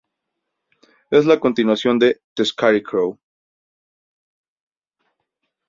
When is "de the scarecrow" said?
1.99-3.19